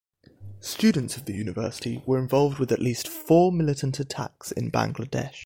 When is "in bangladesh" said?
4.51-5.35